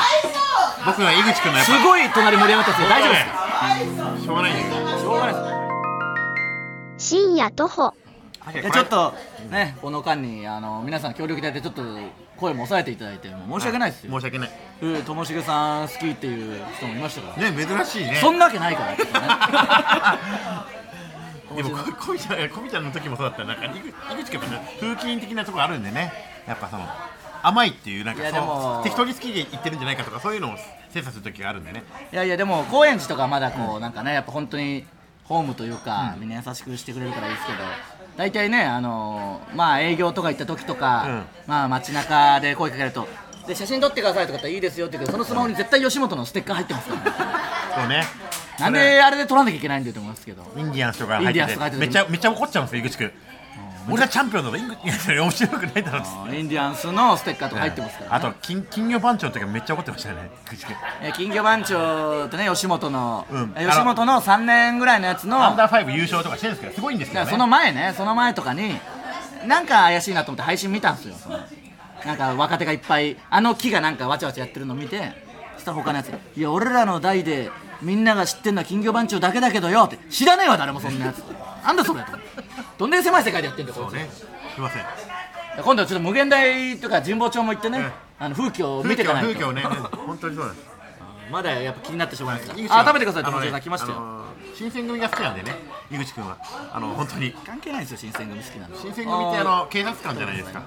[0.86, 4.18] 僕は井口君のやっすぱごい隣盛り上がったんですけど大丈夫ですか？
[4.24, 5.40] しょうがないんだけどしょうがないで
[7.00, 7.10] す。
[7.10, 7.94] 深夜徒歩。
[8.54, 9.14] いやちょっと
[9.50, 11.82] ねこの間にあの皆さん協力いただいてちょっと
[12.38, 14.12] 声も抑えていただいてもう申し訳ないですよ。
[14.12, 14.50] 申し訳ない。
[14.82, 17.52] うんともしげさん好きっていう人もいましたから。
[17.52, 18.18] ね珍しいね。
[18.22, 18.96] そんなわけないから
[21.56, 24.42] でもここみちゃんこみちゃんの時もそうだったなんか井口君
[24.80, 26.12] 風紀的なところあるんでね。
[26.48, 26.86] やっぱその
[27.42, 30.58] 甘いっていうなんかそう適当に好きで言ってるんじゃないかとかそういうのを
[30.90, 31.84] 精査する時があるんでね。
[32.12, 34.86] いやいやでも高円寺とかまだこうなんかねやっぱ本当に
[35.24, 37.58] ホームというか、みんな優しくしてくれるからいいですけど
[38.18, 41.24] 大体ねあのーまあ営業とか行った時とか、うん。
[41.48, 43.08] まあ街中で声かけると
[43.48, 47.12] で写真撮ってくださいとか言ったらいいですよって言うけどそのスマホに絶対吉本のステッカー入ってますから、ね、
[47.76, 48.04] そうね。
[48.60, 50.44] なんであれで撮らなきゃいけないんだよと思いますけど。
[50.56, 53.12] インディアンスとか入ってインディアンスとか入っててめっちゃめっちゃ怒っちゃうんですよ井口君
[53.90, 58.16] 俺はチャンピオンだぞイングい面白くないだろっつってインディアンスのステッカーとか入ってますから、ね。
[58.16, 60.30] あと金金魚番長の時はめっちゃ怒ってましたよね
[61.04, 63.54] え金魚番長とね吉本の、うん。
[63.56, 67.20] え吉本の3年ぐらいのやつのアンダーファイブ優勝とかしてるんですけどすごいんですよね。
[67.20, 68.80] だからその前ねその前とかに
[69.46, 71.16] なんか怪しいなと思って配信見たんですよ。
[71.16, 71.40] その
[72.06, 75.14] なんか若手がいっぱいあの木がなんかわちゃわちゃやってるの見て
[75.56, 77.50] そしたら他のやつ「いや俺らの代で
[77.82, 79.98] みんなが知ってんのは金魚番長だけだけどよ」って。
[80.10, 81.20] 知らねえわ誰もそんなやつ。
[81.64, 83.92] なんだそれと思ってどんだけ狭い世界でやってんだよこいつ。
[83.92, 84.10] そうね。
[84.12, 84.24] す
[84.58, 84.84] いません。
[85.64, 89.30] 今度はちょっと無限大とか神保町も行ってね、うんあの風景を見ていかないと。
[89.30, 90.68] 風景をね本当にそうなんです。
[91.32, 95.56] まだやっぱ気になってしょうがないです井口からあ食べてください友達さん来ましたよ、あの新選組が好きなんでね
[95.92, 96.38] 井口君は。
[96.72, 97.32] あの本当に。
[97.46, 100.62] 関係ないですよ新選組好きなの新選組ってあの警察官じゃないですか。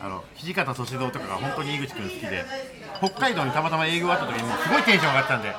[0.00, 2.44] あの土方歳三とかが本当に井口君好きで
[2.98, 5.56] 北海道にたまたま営業があった時にもうすごいテンション上がったんで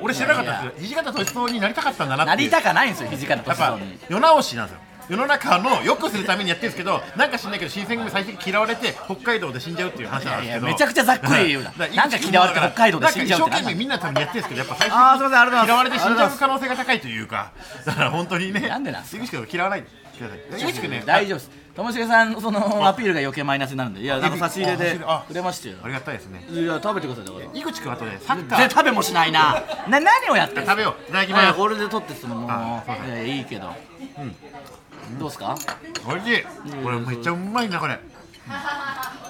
[0.00, 10.66] 俺知らなかったんですよ土方歳三になりたかったんだなってなりたかないんですよ土方やっぱ歳三に世直しなんですよ世の中の良くするためにやってるんですけどなんか知んないけど新選組最終的に嫌われて北海道で死んじゃうっていう話なんですけど。
[10.66, 11.72] めちゃくちゃざっくり言うな。
[11.72, 15.66] なんか嫌われて北海道で死んじゃうって一生懸命みんなのためにやってるんですけどやっぱ最終あーすいませんありがとうございます。
[15.66, 17.52] 嫌われて死んじゃう可能性が高いというか
[17.84, 19.84] だから本当にねなんでなんです井口君を嫌わない。
[20.56, 25.78] 井口君ね大丈夫ですともしげさんのそのアピールが余計マイナスになるんでいやなんか差し入れであくれましたよ。
[25.82, 26.46] ありがたいですね。
[26.48, 27.24] いや食べてください。
[27.24, 27.60] だから。
[27.60, 28.68] 井口君あとねサッカー。
[28.68, 29.60] で食べもしないな。
[29.88, 31.10] な何をやって食べよう。
[31.10, 31.46] いただきいます。
[31.46, 32.46] やこれで取ってそのも。
[32.46, 33.72] うういやいやいいけど
[35.18, 35.56] どうですか？
[36.06, 36.42] おいしい。
[36.82, 37.98] これめっちゃうまいなこれ。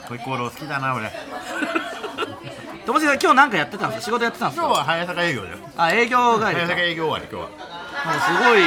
[0.08, 1.10] ホイコーロー好きだな俺。
[2.84, 4.04] ともしげさん今日なんかやってたんですか？
[4.06, 4.66] 仕事やってたんですか？
[4.66, 5.58] 今日は早坂営業だよ。
[5.76, 6.52] あ営業帰りか。
[6.52, 7.50] 早坂営業終わり今日は。
[8.04, 8.60] なんかすごい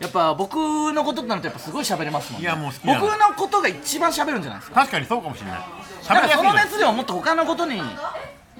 [0.00, 0.54] やっぱ僕
[0.92, 2.48] のことなるとやっぱすごい喋れますもんね。
[2.48, 3.00] いやもう好きなの。
[3.00, 4.80] 僕のことが一番喋るんじゃないですか？
[4.80, 5.58] 確かにそうかもしれない。
[5.58, 5.68] なん
[6.02, 6.42] 喋りやすいの。
[6.42, 7.80] かその熱量をもっと他のことに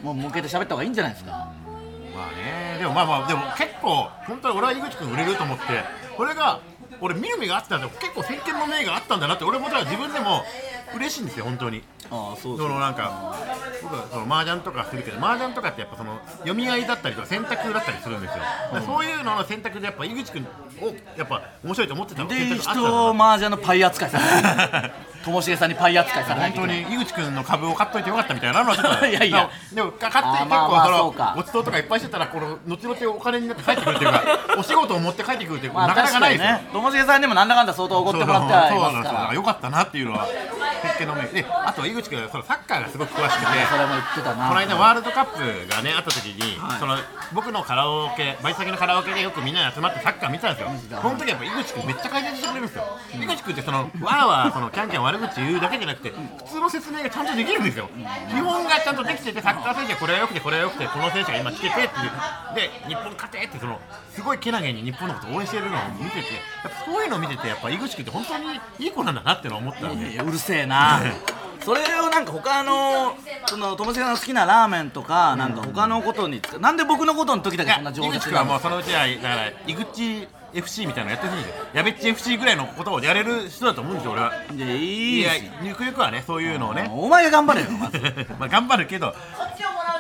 [0.03, 1.31] もう向けて喋った方がいいんじゃないですか？
[1.31, 2.79] まあね。
[2.79, 5.65] でもまあまあでも結構本当に俺は井口君売れると思って
[6.17, 6.61] これが
[7.03, 10.45] 俺見る目があったんだ結構先見の明があったんだなって俺もだから自分でも
[10.95, 11.83] 嬉しいんですよ本当に。
[12.11, 13.35] ああそそのなんか
[13.83, 20.47] 僕はその麻雀とかするけど麻雀とかってやっぱその読み合いだったりとか選択だったりするんですよ、だからそういうのの選択でやっぱ井口君
[20.81, 23.33] をやっぱ面白いと思ってたで選択あったんだ人をな。
[23.33, 24.19] 麻雀のパイ扱いさ
[24.83, 26.97] れる ともしげさんにパイ扱いされな本当いといけない。
[26.97, 29.07] に井口君の株を買っといてよかったみたいなのはちょっと。
[29.07, 29.49] いやいや。
[29.73, 34.23] でも買って結構そのごちそうとかいっぱいしてたらこの後々お金になって帰ってくるっていうか
[34.59, 36.59] お仕事を持って帰ってくるっていうまあなかなかないですよ。
[36.73, 39.27] ともしげさんにもなんだかんだ相当おごってもらってはいますから。
[39.29, 40.27] らよかったなっていうのは
[40.83, 44.49] 設計の目であと井口君はそのサッカーがすごく詳しくてそれも言ってたな。
[44.49, 46.97] この間ワールドカップがねあった時に、はいその
[47.33, 51.01] 僕のカラオケバイト先のカラオケでよくみんなで集まってサッカー見てたんですよ。
[51.01, 57.89] その時やっぱ井口君めっちゃ解説してくれるんですよ、井口君ってそのわーわーそのキャンキャン悪口言うだけじゃなくて普通の説明がちゃんとできるんですよ、
[58.29, 61.89] 基本がちゃんとできててサッカー選手はこれはよくてこれはよくてこの選手が今来ててっていう。
[62.55, 66.25] で日本勝てってそのすごいけなげに日本のことを応援してるのを見ててやっ
[66.63, 70.19] ぱそういうのを見ててやっぱ井口君って本当にいい子なんだなって思ったんで。
[70.19, 71.01] うるせえな。
[71.65, 84.33] それをなんか他のそのともしげさんの好きなラーメンとかなんか他のことになんで僕のことの時だけそんな井情熱口君はもうそのうちはだから井口 FC みたいなのやってほしいんですよやべっち FC ぐらいのことをやれる人だと思うんですよ俺は。
[84.55, 85.31] いやいいや
[85.63, 86.91] ゆくゆくはねそういうのをね。
[86.93, 87.71] お前が頑張れよ。
[87.71, 87.99] ま ず
[88.39, 89.15] まあ頑張るけど。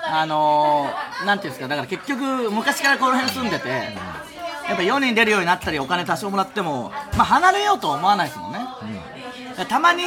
[0.04, 3.68] あのー、なんていうんですかだから結局昔からこの辺住んでて
[4.68, 10.02] やっぱ世に出るようになったりお金多少もらってもまあ離れようとは思わないですもんね、だからたまに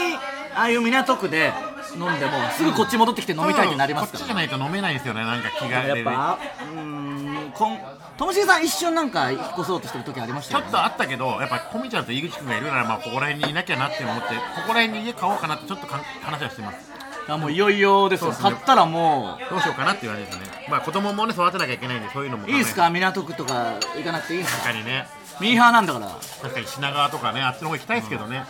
[0.55, 1.51] ああいう港区で
[1.95, 7.79] 飲んでもすぐこっち戻ってきて飲みたいってなりますから、こっちじゃないと飲めないんですよねなんか気がやっぱうーんこん
[8.17, 14.27] ともしげさん一瞬なんか引っ越そうとしてる時ありましたちょっとあったけどやっぱコミちゃんと井口君がいるならまあここら辺にいなきゃなって思ってこ
[14.67, 16.91] こら辺に家買おうかなってちょっとかん話はしてます。
[17.27, 18.51] あもういよいよですよそうですね。
[18.51, 20.67] 買ったらもどうしようかなっていう感じですね。
[20.69, 22.89] まあ子供もね育てなきゃいけないんでそういうのもういいですか？
[22.91, 24.63] 港区とか行かなくていいですか？
[24.63, 25.07] 確かにね。
[25.41, 26.07] ミーハーなんだから。
[26.41, 28.45] 確かに品川とかねあっちの方行きたいですけどね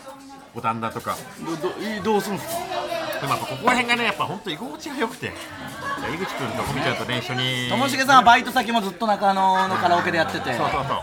[0.55, 1.17] 五反田とか。
[2.01, 2.63] どどうするんですか？
[3.21, 5.27] でもやっぱここら辺がねやっぱ本当居心地が良くて。
[5.27, 7.69] 井口君とコミちゃんとね一緒に。
[7.69, 10.53] ともしげさんはバイト先もずっと中野のカラオケでやってて。
[10.53, 10.93] そうそうそ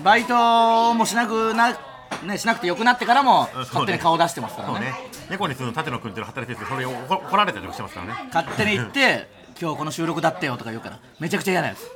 [0.00, 0.02] う。
[0.02, 1.76] バイトもしなくな,、
[2.24, 4.80] ね、しなくてよくなってからもうん勝手に顔出してますからね。
[4.80, 4.94] ね。
[5.30, 8.14] 猫に住む立野君っていうの働いてるんですけどそれをられたりとかしてますからね。
[8.32, 9.28] 勝手に言って
[9.60, 11.86] 今日この収録だってよとか言うからめちゃくちゃ嫌なやつ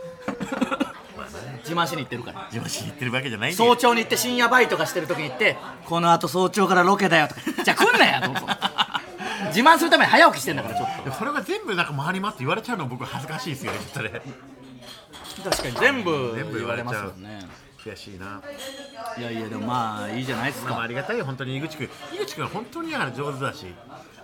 [1.62, 2.46] 自慢しに行ってるから。
[2.50, 3.70] 自分しに行ってるわけじゃないんだよ。
[3.70, 7.40] 早朝に行って深夜バイトがしてる時に行ってこの後早朝からロケだよとか。
[7.64, 8.30] じゃあ来んなやと
[9.48, 14.22] 自慢するために早起きしてんだからちょっでもそれが全部なんか回りますって言われちゃうの僕恥ずかしいですよねちょっとね。
[15.42, 17.46] と確かに全部全部言われますよね。
[17.84, 18.40] 悔しいな。
[19.18, 23.66] いやいやでもまあいいじゃないですまあ、かありがたいよ本当に井口君井口君は本当に上手だし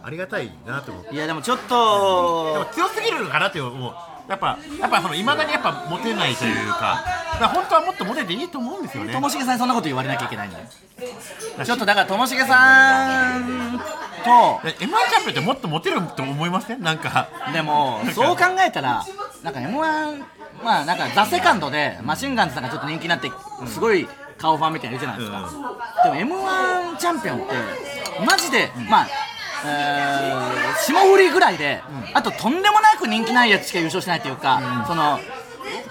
[0.00, 1.14] ありがたいなと思う。
[1.14, 3.94] いやでもちょっでもと強すぎるのかなって思う
[4.28, 7.02] やっぱやっぱその未だにやっぱモテないというか
[7.40, 9.12] だ本当はもっとモテていいと思うんですよね。
[9.12, 10.64] ともしげさんにそんなこと言われなきゃいけないんだよ。
[11.64, 16.82] ちょっとだからともしげさんとえ M1 チャンピオンってもっとモテると思いません？
[16.82, 17.28] なんか。
[17.52, 19.04] でもそう考えたら
[19.42, 20.24] なんか m 1
[20.62, 23.30] まあなんか「ザ・セカンドでマシンガンズさんがちょっと人気になって
[23.66, 27.54] すごい顔ファンみたいなのいるじゃないですか、でも m 1チャンピオンって
[28.24, 29.08] マジで、まあ
[29.66, 31.82] えー霜降りぐらいで、
[32.14, 35.18] あととんでもなく人気ないやつしか優勝してないっていうか、その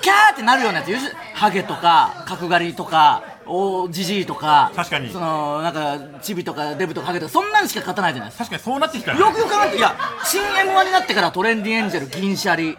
[0.02, 0.90] キャーってなるようなやつ
[1.34, 5.10] ハゲとか角刈りとかおじじいとか確かに。
[5.12, 8.46] そのなんかチビとかデブとかハゲとかそんなんしか勝たないじゃないですか。
[8.46, 12.78] 確かにそうなってきたらよくよく考えていや新 m 1になってからトレンディエンジェル銀シャリ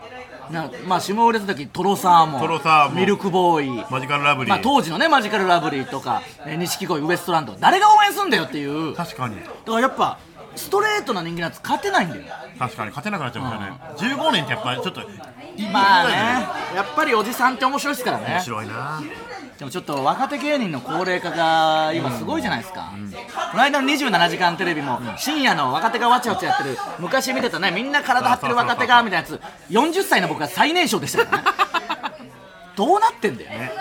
[0.50, 2.96] なまあ下売れた時トロサーモントロサーモン。
[2.96, 3.86] ミルクボーイ。
[3.90, 8.92] マジカルラブリー、まあ、当時のねマジカルラブリーとかえー錦鯉ウエストランド誰が応援すんだよっていう。
[8.92, 10.18] だか確かにらやっぱ
[10.58, 12.22] ストレートな人気のやつ勝てないんだよ。
[12.58, 13.58] 確かに勝てなくなっちゃいまし
[13.98, 15.04] たね、15年ってやっぱりちょっとい
[15.64, 16.14] いまあね。
[16.74, 19.00] やっぱりおじさんって面白いですから面ね白いな。
[19.58, 22.92] でもちょっと若手芸人の高齢化が今すごいじゃないですか、
[23.50, 27.72] この間の27時間テレビも深夜の若手がわちゃわちゃやってる昔見てたね。
[27.72, 29.40] みんな体張ってる若手がみたいなやつ。
[29.70, 31.48] 40歳の僕が最年少でしたからね。
[32.76, 33.72] どうなってんだよね。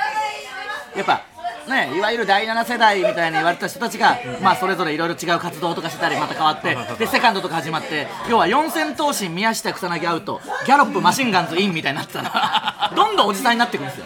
[0.95, 1.21] やっぱ
[1.67, 14.05] ねいわゆる第7世代みたいに言われた人たちが、まあそれぞれいろいろ違う活動とかしてたりまた変わってでセカンドとか始まって要は四千頭身宮下草薙アウトギャロップマシンガンズインみたいになってたら どんどんおじさんになっていくんですよ。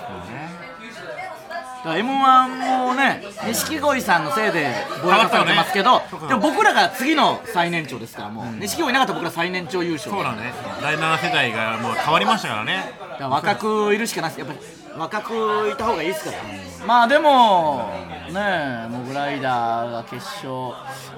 [1.84, 4.72] だから m 1もね錦鯉さんのせいで
[5.02, 10.54] ぼやかされてますけど、そうかでも僕らが次の最年長ですからもう錦鯉いなかったら僕ら最年長優勝そうなのね。
[10.80, 12.94] 第7世代がもう変わりましたからね。
[13.20, 14.40] ら若くいるしかないです。
[14.40, 16.38] やっぱり若くいた方がいいですから、
[16.86, 17.90] まあでも
[18.30, 20.48] ねえモグライダーが決勝。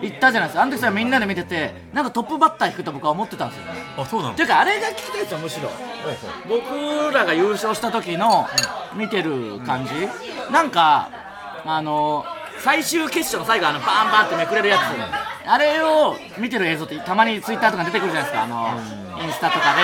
[0.02, 0.62] 行ったじゃないですか。
[0.62, 3.82] あの時さみんなで見ててなんかトップバッター引くと僕は思ってたんですよね。
[3.98, 4.34] あそうなの？
[4.34, 5.70] っていうかあれが聞きたいですよむしろ。
[6.48, 8.48] 僕らが優勝した時の
[8.96, 9.92] 見てる感じ。
[10.52, 11.10] なんか
[11.66, 12.26] あの
[12.60, 14.80] 最終決勝の最後あのバーンバーンってめくれるやつ。
[15.46, 18.44] あれを見てる映像ってたまにツイッターとかに出てくるじゃないですか。
[18.44, 18.80] あの
[19.22, 19.82] インスタとかで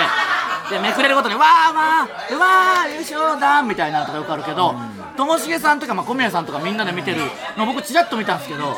[0.70, 4.76] でめくれるごとにわーわーうわー優勝だみたいなのとかよくあるけど
[5.18, 7.22] ともしげさんとか、まあ、小宮さんとかみんなで見てる
[7.58, 8.78] の僕ちらっと見たんですけど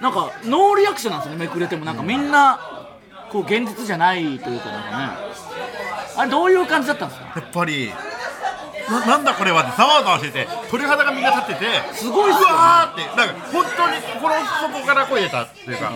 [0.00, 1.84] なんかノーリアクションなんですよねめくれても。
[1.84, 2.58] なんかみんな
[3.30, 5.30] こう現実じゃないというかなんかね。
[6.16, 7.40] あれどういう感じだったんですか？
[7.40, 7.92] やっぱり
[8.90, 15.90] ななんだこれはってざわざわしてて鳥肌がみんな立っててすごいうわーってなんか本当に心の底から声出たっていうか,、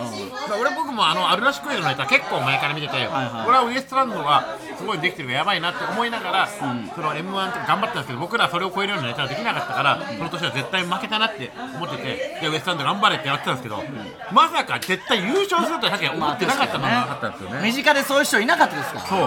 [0.59, 3.47] 俺僕もあのあるらしクイズのネタ結構前から見てて、はいはい。
[3.47, 6.63] 俺はウエストランドがすごいできてるからやばいなって思いながら、そ
[7.01, 13.83] の m 1とか頑張ってたんですけど僕らはそれを超えるようなネタができなかったから、その年は絶対負けたなって思っててでウエストランド頑張れってやってたんですけど、
[14.31, 17.61] まさか絶対優勝するとはさっき思ってなかったのはなかったんですよね。
[17.63, 18.99] 身近でそういう人いなかったですか？
[18.99, 19.25] らそ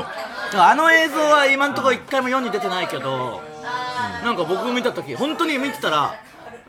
[0.59, 0.61] う。
[0.61, 3.43] あの映像は今のところ一回も世に出てないけど、
[4.25, 6.21] なんか僕見た時本当に見てたら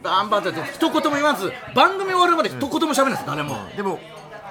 [0.01, 3.99] バンバンって一言も言わず番組終わるまで一言も喋らないです誰も、でも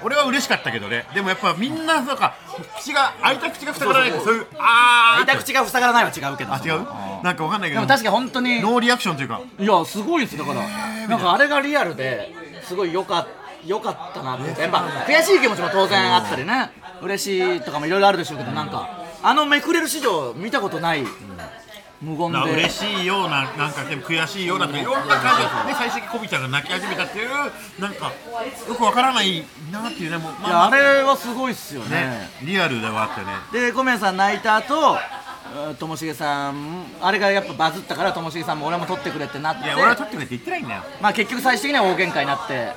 [0.03, 1.05] 俺は嬉しかったけどね。
[1.13, 2.35] でもやっぱみんなそうか
[2.79, 6.53] 口が開いた口が塞がらないとそういうあー開いた口が塞がらないは違うけど。
[6.53, 6.85] あ違う？
[7.23, 7.81] なんかわかんないけど。
[7.81, 9.41] でも確かに本当にノーリアクションというか。
[9.59, 11.07] いやすごいですだから。
[11.07, 12.33] なんかあれがリアルで
[12.63, 13.27] すごいよか
[13.65, 14.61] よかったなって。
[14.61, 16.71] やっぱ悔しい気持ちも当然あったりね。
[17.01, 18.89] 嬉しいとかもいろいろあるでしょうけどなんか
[19.21, 21.03] あのめくれる史上見たことない
[22.01, 22.37] 無言で。
[22.37, 27.29] な嬉しいようななんかでも悔しいようなとかいろんな感じで最終的にコビちゃんが泣き始めたっていう
[27.79, 28.11] なんか
[28.67, 31.89] よくわからないなっていうねもういやあれはすごいっすよね。
[31.89, 33.67] ねリアルではあったね。
[33.67, 35.18] で小宮さん泣いた後うん
[35.79, 36.85] ともしげさん。
[37.01, 39.65] あれがやっぱバズったからともしげさんも俺も撮ってくれってなって。
[39.65, 40.83] いや俺は撮ってくれって言ってないんだよ。
[41.01, 42.73] まあ結局最終的には大喧嘩になって。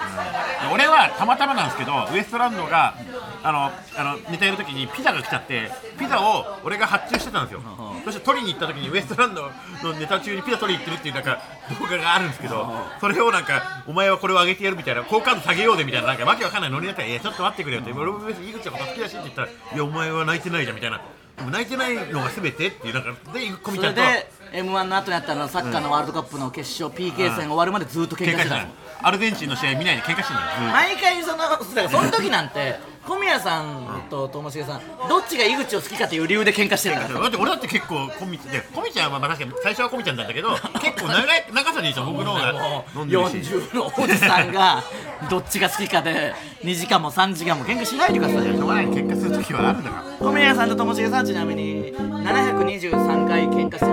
[0.73, 2.95] 俺はたまたまなんですけどウエストランドが
[3.43, 3.65] あの
[3.97, 7.61] あのネタやるときにピザが来ちゃってピザを俺が発注してたんですよ。
[8.05, 9.43] そして取りに行ったときにウエストランド
[9.83, 11.41] のネタ中にピザ取りに行ってるっていうなんか
[11.79, 12.67] 動画があるんですけど
[13.01, 21.01] それをなんかお前はこれをあげてやるみたいな好感度下げようでみたいななんかわけわかんないノリだったらいやちょっと待ってくれよって俺も別に井口のこと好きだしって言ったらいやお前は泣いてないじゃんみたいな
[21.51, 28.69] 泣いてないのが全てっていうなんかでコミちゃんとそれで m 1の後にあったのサッカーのワールドカップの決勝 PK 戦終わるまでずっと喧嘩してたの。
[29.05, 43.37] アルゼンチンの試合見ないで喧嘩してんだよ毎回そのだからその時なんて小宮さんとともしげさんどっちが井口を好きかという理由で喧嘩してるからだって俺だって結構コミでコミちゃんはまあ確かに最初はコミちゃんだったけど結構長い長さでいいじゃん僕の方が飲んでるし。
[43.39, 44.85] 40のおじさんが
[45.29, 50.03] どっちが好きかで2時間も3時間も喧嘩しないでくださいしょうがない喧嘩する時はあるんだから。
[50.25, 53.87] 小宮さんとともしげさんはちなみに723回喧嘩して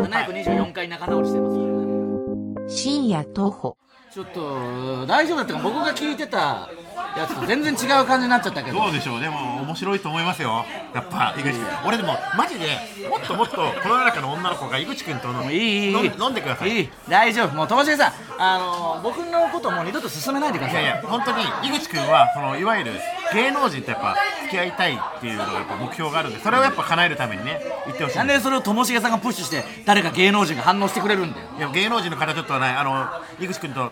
[0.49, 2.69] 724回仲直りしてますからね。
[2.69, 3.77] 深夜徒歩。
[4.11, 6.67] ちょっと大丈夫だったか僕が聞いてた
[7.15, 8.79] やつと全然違う感じになっちゃったけど。
[8.79, 9.19] どうでしょう。
[9.21, 10.65] でも面白いと思いますよ。
[10.95, 11.51] やっぱ井口。
[11.53, 12.65] 君俺でもマジで
[13.07, 15.93] もっともっとこの中の女の子が井口君とのいいいいいい。
[15.93, 16.69] 飲ん飲んでください。
[16.71, 16.89] いい。
[17.07, 17.55] 大丈夫。
[17.55, 20.81] もうともしげさんあの僕のこともう二度と進めないでください。
[20.81, 22.93] いやいや本当に井口君はそのいわゆる
[23.33, 31.47] 芸能人とやっぱ付き合いたいっていうのがやっぱ目標があるんでそれをやっぱ叶えるためにね言ってほしいなんでそれをともしげさんがプッシュして誰か芸能人が反応してくれるんだよ。
[31.57, 32.75] いや芸能人の方ちょっとはない。
[32.75, 33.07] あの
[33.43, 33.91] 井口君とね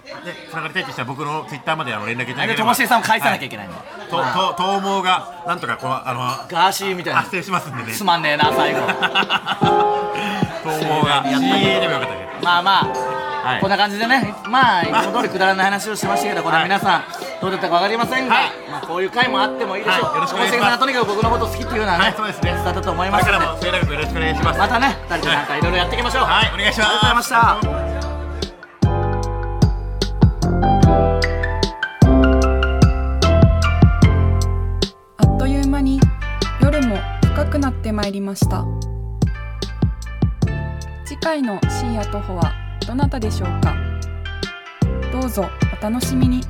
[0.50, 4.24] つながりたいとしたら僕のツイッターまであの連絡いただともしげさんを返さなきゃいけないんだよ、とと
[4.64, 6.20] 東毛がなんとかこうあの
[6.50, 7.20] ガーシーみたいな。
[7.22, 7.94] 発生しますんでね。
[7.94, 8.80] つまんねえな最後。
[10.64, 11.24] 東毛が。
[11.24, 12.86] CA でもよかったねまあまあ、
[13.50, 13.62] はい。
[13.62, 14.34] こんな感じでね。
[14.50, 18.52] まあいつも通りくだらない話をしてましたけどこれは皆さんどうだったか分かりませんが、はい。
[18.70, 20.16] まあ、こういう回もあってもいいでしょう、はい。
[20.16, 20.80] よろしくお願いします。
[20.80, 22.14] とにかく僕のこと好きっていうのはね、はい。
[22.18, 23.38] そうですね伝わったと思いますので。
[23.38, 24.36] からも末永くよろしくお願い。
[24.36, 26.24] しますまたね2人でなんかいろいろやっていきましょう。
[26.24, 26.52] はい。
[26.54, 26.90] お願いします。
[26.90, 27.38] ありがとうございました。
[35.18, 36.00] あっという間に
[36.62, 38.66] 夜も深くなってまいりました。
[41.06, 42.52] 次回の深夜徒歩は
[42.88, 43.76] どなたでしょうか。
[45.12, 45.48] どうぞ
[45.80, 46.42] お楽しみに